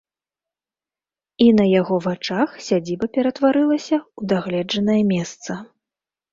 [1.45, 5.51] І на яго вачах сядзіба ператварылася ў дагледжанае месца.